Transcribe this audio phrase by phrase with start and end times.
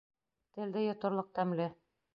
[0.57, 1.71] Телде йоторлоҡ тәмле!